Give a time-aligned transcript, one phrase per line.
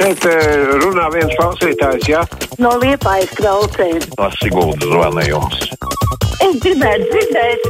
[0.00, 2.24] šeit eh, runā viens klausītājs, jā?
[2.62, 4.08] No liepājas klausēs.
[4.16, 5.64] Tas Siguldas zvanījums.
[6.40, 7.66] Es gribētu dzirdēt.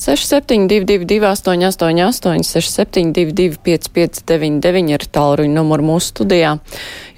[0.00, 6.54] 6722, 888, 672, 559, ir tālruņa numurs mūsu studijā.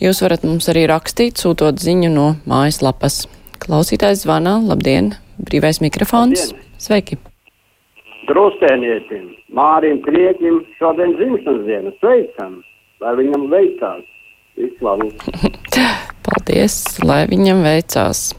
[0.03, 3.29] Jūs varat mums arī rakstīt, sūtot ziņu no mājaslapas.
[3.63, 6.49] Klausītājs zvana, labdien, brīvais mikrofons.
[6.49, 6.67] Labdien.
[6.83, 7.21] Sveiki!
[8.27, 11.95] Krustēnietim, Mārim Krieķim šodien dzimšanas diena.
[12.03, 12.59] Sveicam,
[13.03, 14.08] lai viņam veicās.
[14.58, 15.08] Vislabu.
[16.27, 18.31] Paldies, lai viņam veicās!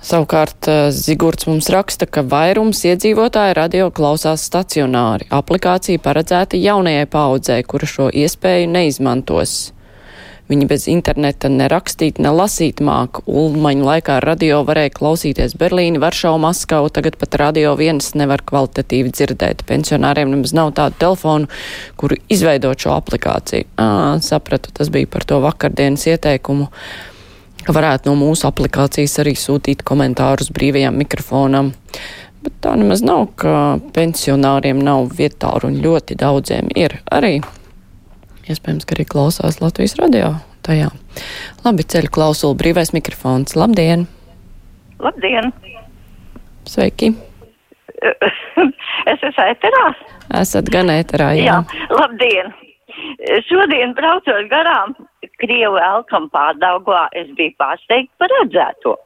[0.00, 5.28] Savukārt eh, Zigurds mums raksta, ka vairums iedzīvotāju radio klausās stacionāri.
[5.28, 9.58] Aplikācija paredzēta jaunajai paudzei, kura šo iespēju neizmantos.
[10.50, 13.22] Viņi bez interneta ne rakstīt, ne lasīt māku.
[13.30, 19.62] Ulmaņa laikā radio varēja klausīties Berlīni, Varšavu, Maskavu, tagad pat radio viens nevar kvalitatīvi dzirdēt.
[19.68, 21.46] Pensionāriem nemaz nav tādu telefonu,
[22.00, 23.68] kuru izveidot šo aplikāciju.
[23.78, 26.66] Ā, sapratu, tas bija par to vakardienas ieteikumu
[27.60, 31.72] ka varētu no mūsu aplikācijas arī sūtīt komentārus brīvajam mikrofonam.
[32.40, 37.38] Bet tā nemaz nav, ka pensionāriem nav vietālu un ļoti daudziem ir arī.
[38.50, 40.32] Iespējams, ka arī klausās Latvijas radio
[40.66, 40.88] tajā.
[41.64, 43.54] Labi, ceļu klausulu brīvais mikrofons.
[43.58, 44.06] Labdien!
[45.00, 45.52] Labdien!
[46.68, 47.12] Sveiki!
[49.10, 49.84] es esmu ēterā.
[50.40, 51.60] Esat gan ēterā, jā.
[51.60, 51.84] jā.
[51.94, 52.50] Labdien!
[53.46, 54.96] Šodien braucot garām
[55.40, 58.96] Krievu elkam pārdaugā, es biju pārsteigta par redzēto.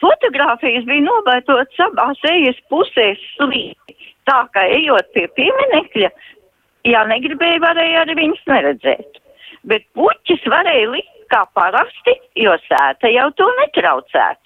[0.00, 3.96] Fotogrāfijas bija nobaitotas abās ejas pusēs slīti,
[4.28, 6.10] tā ka ejot pie pieminekļa,
[6.88, 9.20] ja negribēja, varēja arī viņas neredzēt.
[9.68, 14.44] Bet puķis varēja likt kā parasti, jo sēta jau to netraucētu.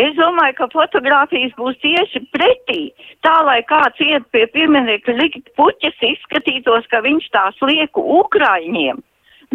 [0.00, 2.80] Es domāju, ka fotogrāfijas būs tieši pretī.
[3.26, 9.02] Tā, lai kāds iet pie pieminiekta likt puķes, izskatītos, ka viņš tās lieku Ukraiņiem.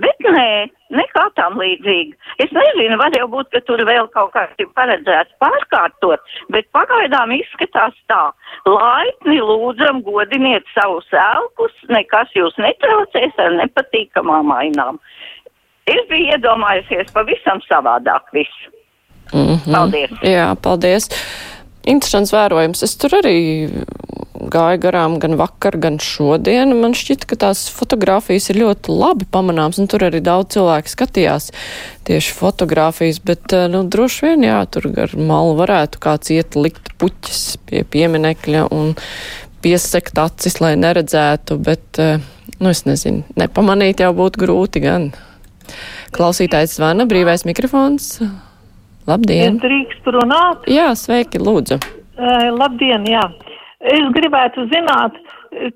[0.03, 2.17] Bet nē, nekā tam līdzīga.
[2.43, 7.31] Es nezinu, var jau būt, ka tur vēl kaut kas ir paredzēts pārkārtot, bet pagaidām
[7.37, 8.21] izskatās tā.
[8.67, 14.99] Laipni lūdzam, godiniet savus elkus, nekas jūs netraucēs ar nepatīkamām ainām.
[15.87, 18.71] Es biju iedomājusies pavisam savādāk visu.
[19.31, 19.73] Mm -hmm.
[19.73, 20.11] Paldies!
[20.21, 21.09] Jā, paldies!
[21.85, 22.83] Interesants vērojums.
[22.83, 23.69] Es tur arī
[24.55, 26.73] gāju garām gan vakar, gan šodien.
[26.79, 31.51] Man šķita, ka tās fotogrāfijas ir ļoti labi pamanāmas, un tur arī daudz cilvēku skatījās
[32.07, 37.43] tieši fotogrāfijas, bet, nu, droši vien, jā, tur gar malu varētu kāds iet likt puķis
[37.67, 38.95] pie pieminekļa un
[39.65, 42.01] piesekt acis, lai neredzētu, bet,
[42.59, 45.11] nu, es nezinu, nepamanīt jau būtu grūti gan.
[46.15, 48.19] Klausītājs zvana, brīvais mikrofons.
[49.05, 49.57] Labdien!
[49.57, 50.65] Es drīkstu runāt?
[50.69, 51.77] Jā, sveiki, lūdzu.
[52.15, 53.25] Uh, labdien, jā.
[53.83, 55.17] Es gribētu zināt,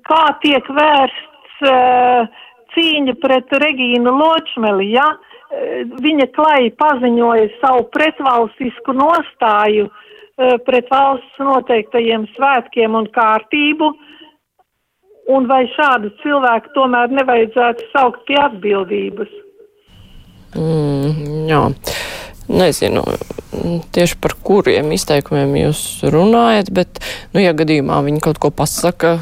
[0.08, 2.28] kā tiek vērsts uh,
[2.74, 11.42] cīņa pret Regīnu Ločmeli, ja uh, viņa klai paziņoja savu pretvalstisku nostāju uh, pret valsts
[11.44, 13.92] noteiktajiem svētkiem un kārtību,
[15.30, 19.36] un vai šādu cilvēku tomēr nevajadzētu saukt pie atbildības?
[20.56, 21.66] Mm, jā.
[22.50, 23.04] Nezinu
[23.94, 27.02] tieši par kuriem izteikumiem jūs runājat, bet,
[27.34, 29.18] nu, ja gadījumā viņi kaut ko pasaka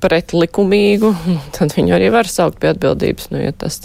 [0.00, 1.12] pretlikumīgu,
[1.56, 3.30] tad viņu arī var saukt pie atbildības.
[3.34, 3.82] Nu, ja tas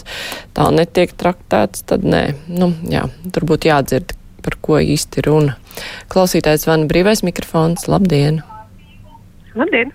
[0.56, 2.28] tā netiek traktēts, tad nē.
[2.48, 4.16] Nu, jā, tur būtu jādzird,
[4.46, 5.56] par ko īsti runa.
[6.12, 7.88] Klausītājs vana brīvais mikrofons.
[7.90, 8.42] Labdien!
[9.58, 9.92] Labdien!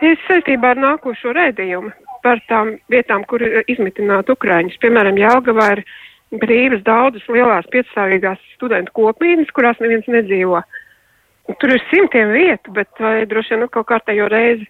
[0.00, 1.92] Es saistībā ar nākošo rēdījumu
[2.24, 4.78] par tām vietām, kur ir izmitināti Ukraiņus.
[4.80, 5.82] Piemēram, Jālgavā ir
[6.38, 10.62] brīvas daudzas lielās piecstāvīgās studentu kopmītnes, kurās neviens nedzīvo.
[11.58, 14.68] Tur ir simtiem vietu, bet vai droši vien nu, kaut kārtējo reizi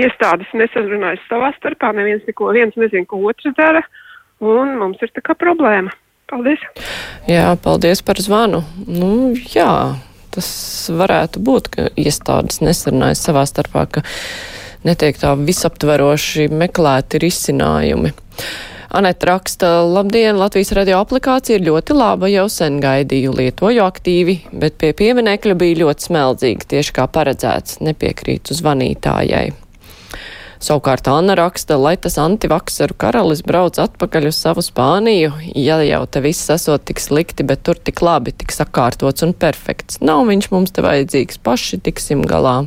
[0.00, 3.82] iestādes nesazrunājas savā starpā, neviens neko, viens nezin, ko otrs dara,
[4.42, 5.92] un mums ir tā kā problēma.
[6.30, 6.62] Paldies!
[7.26, 8.62] Jā, paldies par zvanu.
[8.86, 9.98] Nu, jā,
[10.34, 10.50] tas
[10.94, 14.04] varētu būt, ka iestādes nesarunājas savā starpā, ka
[14.86, 18.14] netiek tā visaptveroši meklēti risinājumi.
[18.90, 24.80] Aneta raksta, labdien, Latvijas radio aplikācija ir ļoti laba, jau sen gaidīju, lietoju aktīvi, bet
[24.82, 29.52] pie pieminekļa bija ļoti smeldzīga, tieši kā paredzēts, nepiekrītu zvanītājai.
[30.60, 36.24] Savukārt Anna raksta, lai tas antivaksaru karalis brauc atpakaļ uz savu Spāniju, ja jau te
[36.26, 40.02] viss esot tik slikti, bet tur tik labi, tik sakārtots un perfekts.
[40.02, 42.58] Nav viņš mums te vajadzīgs, paši tiksim galā.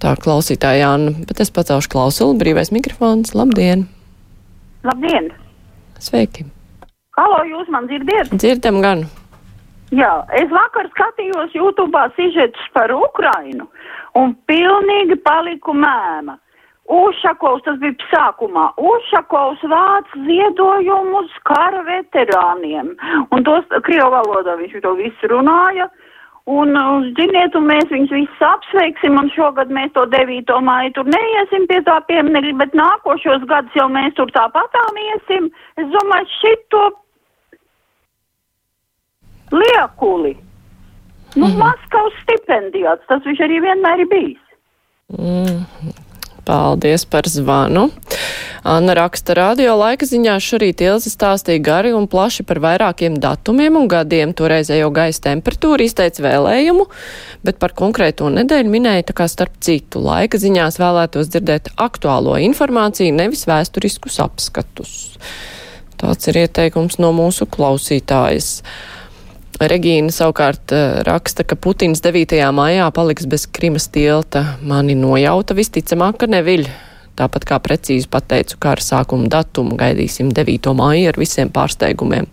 [0.00, 3.90] Tā klausītāja Anna, bet es pacelšu klausulu, brīvais mikrofons, labdien!
[4.88, 5.26] Labdien!
[6.00, 6.46] Sveiki!
[7.18, 8.30] Halo, jūs man dzirdiet?
[8.32, 9.02] Dzirdam gan!
[9.92, 13.66] Jā, es vakar skatījos YouTube sižetus par Ukrainu
[14.16, 16.38] un pilnīgi paliku mēma.
[16.88, 22.94] Ušakovs, tas bija sākumā, Ušakovs vāc ziedojumus kara veterāniem,
[23.28, 25.90] un tos Krievu valodā viņš to visu runāja.
[26.48, 30.54] Un, uh, ziniet, un mēs viņus visus apsveiksim, un šogad mēs to 9.
[30.64, 35.50] māju tur neiesim pie tā pieminiekļa, bet nākošos gadus jau mēs tur tāpatām iesim.
[35.76, 36.84] Es domāju, šito
[39.52, 40.36] liekuli.
[41.36, 41.58] Nu, mm -hmm.
[41.60, 44.44] Maskavas stipendijāts, tas viņš arī vienmēr ir bijis.
[45.18, 45.64] Mm.
[46.48, 47.90] Paldies par zvanu.
[48.64, 53.84] Anna raksta radio laika ziņā šorīt Ilze stāstīja gari un plaši par vairākiem datumiem un
[53.92, 54.32] gadiem.
[54.32, 56.88] Toreizējo gaisa temperatūru izteica vēlējumu,
[57.44, 60.00] bet par konkrēto nedēļu minēja tā kā starp citu.
[60.08, 64.94] Laika ziņās vēlētos dzirdēt aktuālo informāciju, nevis vēsturiskus apskatus.
[66.00, 68.62] Tāds ir ieteikums no mūsu klausītājas.
[69.58, 72.36] Regīna savukārt eh, raksta, ka Putins 9.
[72.54, 74.44] maijā paliks bez Krimas tilta.
[74.62, 76.68] Mani nojauta visticamāk, ka neviļ.
[77.18, 80.70] Tāpat kā precīzi pateicu, kā ar sākuma datumu gaidīsim 9.
[80.78, 82.28] māju ar visiem pārsteigumiem.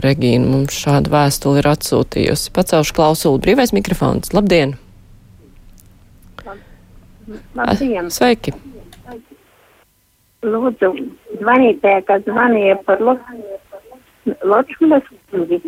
[0.00, 2.54] Regīna mums šādu vēstuli ir atsūtījusi.
[2.56, 4.32] Pacelšu klausuli brīvais mikrofons.
[4.32, 4.78] Labdien!
[7.58, 8.08] Labdien!
[8.08, 8.56] Sveiki!
[10.48, 10.94] Lūdzu,
[11.42, 13.04] zvanītāja, kad zvanīja par
[14.48, 15.60] Ločmulas kundzi.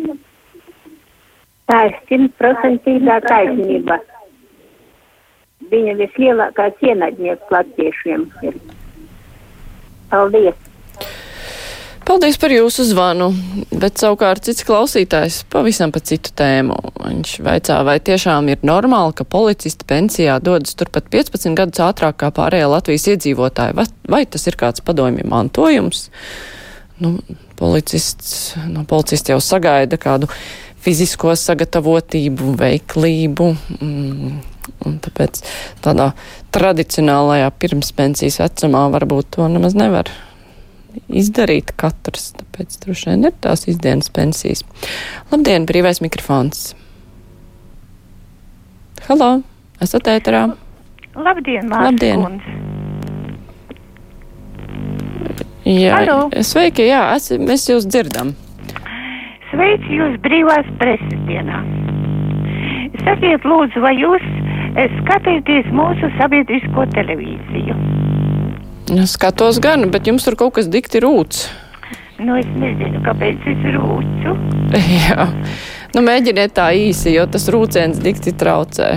[1.71, 3.95] Tā ir simtprocentīgā taisnība.
[5.71, 8.57] Viņa vislielākā cienaģnieks latviešiem ir.
[10.11, 10.57] Paldies!
[12.01, 13.29] Paldies par jūsu zvanu,
[13.71, 16.75] bet savukārt cits klausītājs pavisam pa citu tēmu.
[17.05, 22.33] Viņš vaicā, vai tiešām ir normāli, ka policisti pensijā dodas turpat 15 gadus ātrāk kā
[22.35, 26.09] pārējie Latvijas iedzīvotāji, vai, vai tas ir kāds padomju mantojums?
[26.99, 27.15] Nu,
[27.61, 30.27] policists, no policisti jau sagaida kādu
[30.81, 33.51] fizisko sagatavotību, veiklību.
[33.79, 34.41] Mm,
[34.85, 35.43] un tāpēc
[35.85, 36.11] tādā
[36.55, 40.11] tradicionālajā pirmspensijas vecumā varbūt to nemaz nevar
[41.07, 42.31] izdarīt katrs.
[42.39, 44.65] Tāpēc droši vien ir tās izdienas pensijas.
[45.31, 46.71] Labdien, brīvais mikrofons!
[49.07, 49.31] Halo,
[49.81, 50.43] esat ēterā?
[51.17, 52.21] Labdien, Mārta Labdien.
[55.65, 56.19] Jā, Halo.
[56.45, 58.33] sveiki, jā, es, mēs jūs dzirdam.
[59.51, 61.59] Sveicu jūs brīvās preses dienā.
[63.01, 64.23] Sakiet, lūdzu, vai jūs
[64.79, 67.75] eh, skatāties mūsu sabiedrisko televīziju?
[68.91, 71.49] Nu, Skatos gan, bet jums tur kaut kas dikti rūts.
[72.21, 74.35] Nu, es nezinu, kāpēc es rūcu.
[75.07, 75.25] Jā,
[75.95, 78.91] nu mēģiniet tā īsi, jo tas rūciens dikti traucē.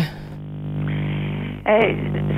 [1.65, 1.87] Eh,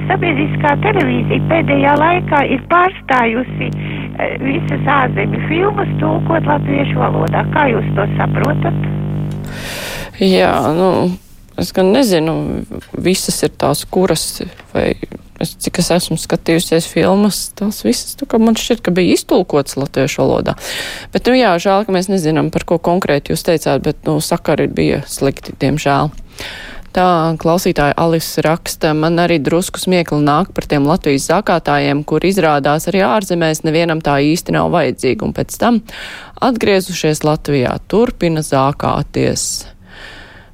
[0.07, 3.96] Sabiedriskā televīzija pēdējā laikā ir pārstājusi eh,
[4.43, 7.45] visas ārzemju filmas tulkot latviešu valodā.
[7.55, 8.83] Kā jūs to saprotat?
[10.23, 10.91] Jā, nu,
[11.61, 12.35] es gan nezinu,
[12.93, 14.25] visas ir tās, kuras,
[14.73, 14.93] vai
[15.43, 19.77] es, cik es esmu skatījusies filmas, tās visas, tu, ka man šķiet, ka bija iztulkots
[19.79, 20.57] latviešu valodā.
[21.15, 24.69] Bet, nu jā, žēl, ka mēs nezinām, par ko konkrēti jūs teicāt, bet, nu, sakari
[24.73, 26.13] bija slikti, diemžēl.
[26.97, 32.89] Tā klausītāja Alisa raksta, man arī drusku smiekli nāk par tiem Latvijas zakātājiem, kur izrādās
[32.89, 35.83] arī ārzemēs nevienam tā īsti nav vajadzīga, un pēc tam
[36.41, 39.67] atgriezušies Latvijā turpina zākāties.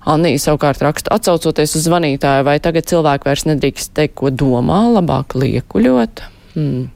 [0.02, 5.38] Anija savukārt raksta, atsaucoties uz zvanītāju, vai tagad cilvēki vairs nedrīkst teikt, ko domā, labāk
[5.38, 6.24] liekuļot.
[6.56, 6.90] Hmm.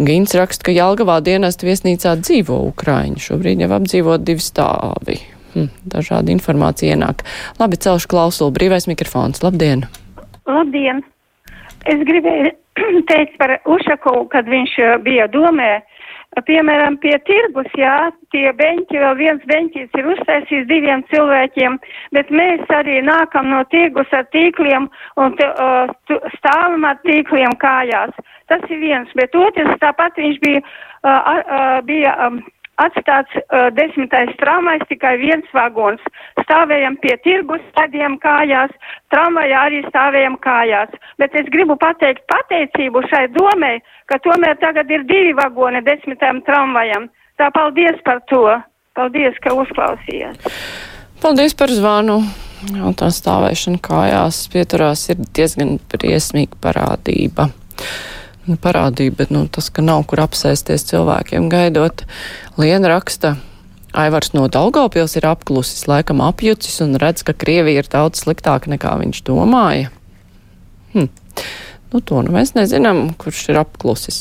[0.00, 5.20] Gins raksta, ka Jelgavā dienestu viesnīcā dzīvo Ukraiņi, šobrīd jau apdzīvot divi stāvi.
[5.54, 5.70] Hmm.
[5.86, 7.22] Dažādi informācija ienāk.
[7.60, 9.86] Labi, celšu klausulu, brīvais mikrofons, labdien!
[10.50, 11.04] Labdien!
[11.86, 12.50] Es gribēju
[13.10, 15.72] teikt par Ušakovu, kad viņš eh, bija domē.
[16.34, 21.76] Piemēram, pie tirgus, jā, tie beņķi, vēl viens beņķis ir uztaisījis diviem cilvēkiem,
[22.16, 24.88] bet mēs arī nākam no tirgus ar tīkliem
[25.22, 28.18] un te, uh, tu- stāvam ar tīkliem kājās.
[28.50, 30.64] Tas ir viens, bet otrs tāpat viņš bija,
[31.06, 32.42] uh, uh, bija um,
[32.82, 36.02] atstāts uh, desmitais tramvajs, tikai viens vagons.
[36.42, 38.72] Stāvējam pie tirgus, stādījām kājās,
[39.14, 40.94] tramvajā arī stāvējam kājās.
[41.22, 43.76] Bet es gribu pateikt pateicību šai domē,
[44.10, 47.10] ka tomēr tagad ir divi vagoni desmitajam tramvajam.
[47.40, 48.46] Tā paldies par to.
[48.94, 50.44] Paldies, ka uzklausījāt.
[51.18, 52.20] Paldies par zvanu!
[52.70, 57.50] Jā, tā stāvēšana kājās pieturās ir diezgan briesmīga parādība.
[58.44, 62.04] Nu, parādība, bet nu, tas, ka nav kur apsēsties cilvēkiem gaidot.
[62.60, 63.36] Liena raksta,
[63.94, 68.96] Aivars no Daugavpils ir apklusis, laikam apjucis un redz, ka Krievija ir daudz sliktāka nekā
[69.00, 69.92] viņš domāja.
[70.92, 71.08] Hm.
[71.94, 74.16] Nu, to nu mēs nezinām, kurš ir apklusis.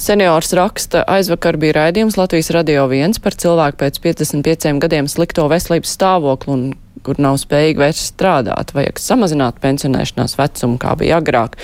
[0.00, 5.92] Seniors raksta, aizvakar bija raidījums Latvijas radio viens par cilvēku pēc 55 gadiem slikto veselības
[5.92, 6.62] stāvokli un
[7.04, 8.72] kur nav spējīgi vairs strādāt.
[8.72, 11.60] Vajag samazināt pensionēšanās vecumu, kā bija agrāk.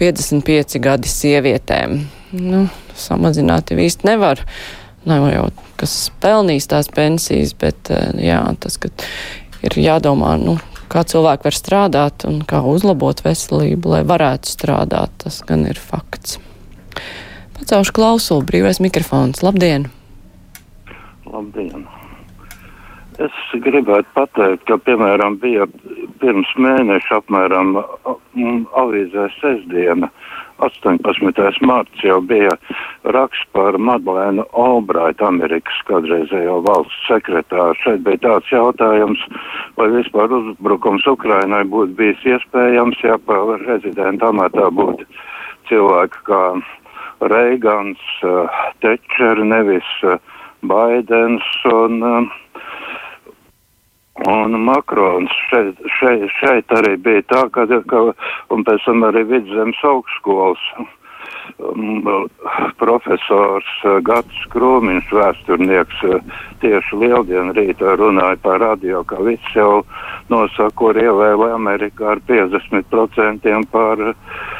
[0.00, 2.00] 55 gadi sievietēm.
[2.38, 2.64] Nu,
[2.96, 4.40] samazināt jau īsti nevar.
[5.08, 5.44] Nav jau
[5.78, 8.88] kas pelnīs tās pensijas, bet eh, jā, tas, ka
[9.68, 10.56] ir jādomā, nu,
[10.92, 16.38] kā cilvēki var strādāt un kā uzlabot veselību, lai varētu strādāt, tas gan ir fakts.
[17.58, 19.42] Pacaušu klausulu, brīvais mikrofons.
[19.44, 19.88] Labdien!
[21.28, 21.86] Labdien!
[23.18, 25.66] Es gribētu pateikt, ka, piemēram, bija
[26.22, 27.80] pirms mēneša apmēram
[28.78, 30.10] avīzē sestdiena,
[30.58, 31.60] 18.
[31.66, 32.54] marts jau bija
[33.14, 37.76] raksts par Madlēnu Albraitu, Amerikas kādreizējo valsts sekretāru.
[37.82, 39.22] Šeit bija tāds jautājums,
[39.78, 45.06] vai vispār uzbrukums Ukrainai būtu bijis iespējams, ja pa rezidenta amatā būtu
[45.70, 46.42] cilvēki kā
[47.20, 48.02] Reigans,
[48.82, 49.88] Tečer, nevis
[50.66, 52.36] Baidens un uh,
[54.26, 58.00] Un Makrons šeit, šeit, šeit arī bija tā, ka, ka
[58.54, 60.64] un pēc tam arī vidzemes augstskolas
[61.62, 62.02] um,
[62.82, 69.84] profesors uh, Gats Krūmiņš, vēsturnieks, uh, tieši lieldienu rītā runāja par radio, ka viss jau
[70.32, 74.57] nosaka, kur ievēlē Amerikā ar 50% par Uh,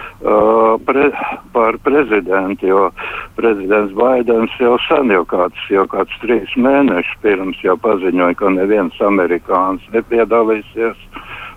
[0.84, 1.10] pre,
[1.52, 2.90] par prezidentu, jo
[3.36, 8.98] prezidents Baidens jau sen, jau kāds, jau kāds trīs mēnešus pirms jau paziņoja, ka neviens
[9.06, 10.98] amerikānis nepiedalīsies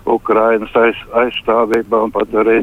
[0.06, 2.58] Ukrainas aiz, aizstāvībā un pat arī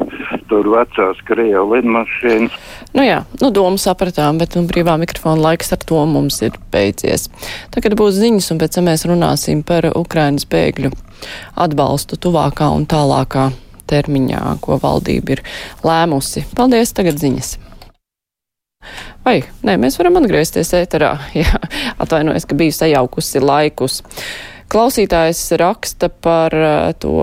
[0.50, 2.56] tur vecās Krievu lidmašīnas.
[2.96, 7.28] Nu jā, nu domu sapratām, bet nu, brīvā mikrofona laiks ar to mums ir beidzies.
[7.72, 10.92] Tagad būs ziņas un pēc tam mēs runāsim par Ukrainas bēgļu
[11.60, 13.50] atbalstu tuvākā un tālākā
[13.90, 15.44] termiņā, ko valdība ir
[15.86, 16.46] lēmusi.
[16.56, 17.56] Paldies, tagad ziņas.
[19.24, 21.12] Vai, nē, mēs varam atgriezties ēterā.
[21.40, 21.60] Jā,
[22.00, 24.00] atvainojos, ka biju sajaukusi laikus.
[24.70, 27.14] Klausītājs raksta par eh, to,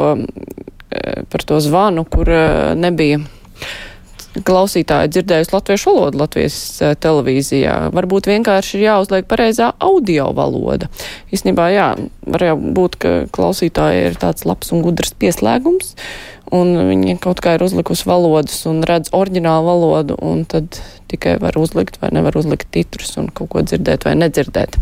[0.91, 3.21] eh, par to zvanu, kur eh, nebija
[4.45, 6.57] klausītāji dzirdējusi latviešu valodu Latvijas
[7.01, 7.77] televīzijā.
[7.95, 10.91] Varbūt vienkārši ir jāuzliek pareizā audio valoda.
[11.33, 11.87] Īsnībā, jā,
[12.27, 15.95] var jau būt, ka klausītāji ir tāds labs un gudrs pieslēgums,
[16.55, 20.79] un viņi kaut kā ir uzlikusi valodas un redz oriģinālu valodu, un tad
[21.11, 24.79] tikai var uzlikt vai nevar uzlikt titrus un kaut ko dzirdēt vai nedzirdēt.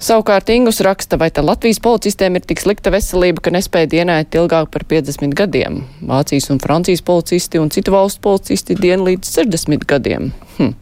[0.00, 4.70] Savukārt Ingus raksta, vai tā Latvijas policistiem ir tik slikta veselība, ka nespēja dienēt ilgāk
[4.72, 5.82] par 50 gadiem.
[6.08, 10.30] Vācijas un Francijas policisti un citu valstu policisti dien līdz 60 gadiem.
[10.56, 10.72] Hm.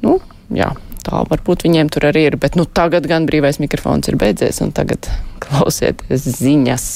[0.00, 0.16] Nu,
[0.48, 0.70] jā,
[1.04, 4.72] tā varbūt viņiem tur arī ir, bet nu tagad gan brīvais mikrofons ir beidzies un
[4.72, 5.12] tagad
[5.44, 6.88] klausieties ziņas.